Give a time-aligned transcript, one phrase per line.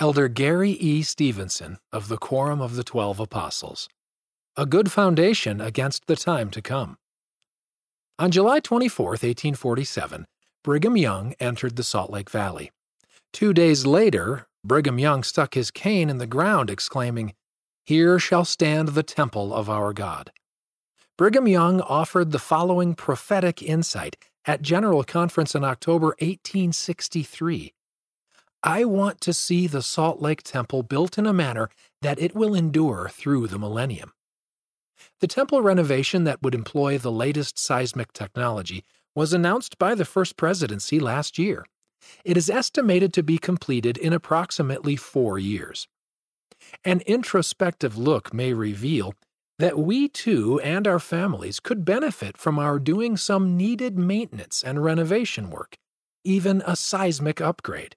[0.00, 1.02] Elder Gary E.
[1.02, 3.88] Stevenson of the Quorum of the Twelve Apostles.
[4.56, 6.98] A good foundation against the time to come.
[8.16, 10.26] On July 24, 1847,
[10.62, 12.70] Brigham Young entered the Salt Lake Valley.
[13.32, 17.34] Two days later, Brigham Young stuck his cane in the ground, exclaiming,
[17.84, 20.30] Here shall stand the temple of our God.
[21.16, 27.74] Brigham Young offered the following prophetic insight at General Conference in October 1863.
[28.62, 31.70] I want to see the Salt Lake Temple built in a manner
[32.02, 34.12] that it will endure through the millennium.
[35.20, 38.84] The temple renovation that would employ the latest seismic technology
[39.14, 41.64] was announced by the first presidency last year.
[42.24, 45.86] It is estimated to be completed in approximately four years.
[46.84, 49.14] An introspective look may reveal
[49.58, 54.84] that we too and our families could benefit from our doing some needed maintenance and
[54.84, 55.76] renovation work,
[56.24, 57.96] even a seismic upgrade.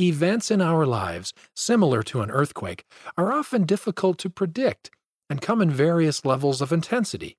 [0.00, 2.84] Events in our lives, similar to an earthquake,
[3.16, 4.90] are often difficult to predict
[5.30, 7.36] and come in various levels of intensity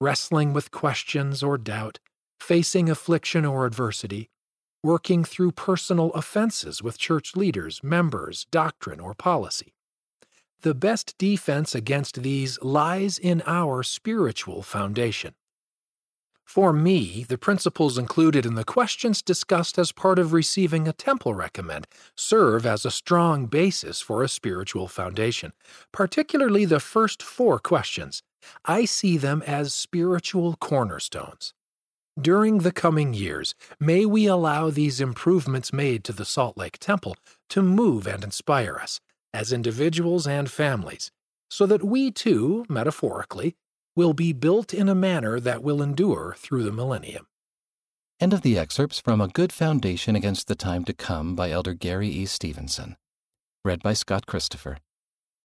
[0.00, 1.98] wrestling with questions or doubt,
[2.38, 4.28] facing affliction or adversity,
[4.82, 9.74] working through personal offenses with church leaders, members, doctrine, or policy.
[10.60, 15.34] The best defense against these lies in our spiritual foundation.
[16.46, 21.34] For me, the principles included in the questions discussed as part of receiving a temple
[21.34, 25.52] recommend serve as a strong basis for a spiritual foundation,
[25.92, 28.22] particularly the first four questions.
[28.64, 31.52] I see them as spiritual cornerstones.
[32.18, 37.16] During the coming years, may we allow these improvements made to the Salt Lake Temple
[37.50, 39.00] to move and inspire us,
[39.34, 41.10] as individuals and families,
[41.50, 43.56] so that we too, metaphorically,
[43.96, 47.26] will be built in a manner that will endure through the millennium.
[48.20, 51.74] End of the excerpts from A Good Foundation Against the Time to Come by Elder
[51.74, 52.26] Gary E.
[52.26, 52.96] Stevenson.
[53.64, 54.78] Read by Scott Christopher.